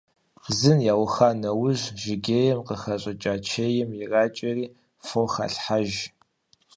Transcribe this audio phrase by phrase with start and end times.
[0.57, 4.65] Зын яуха нэужь жыгейм къыхэщӏыкӏа чейм иракӀэри
[5.05, 5.91] фо халъхьэж.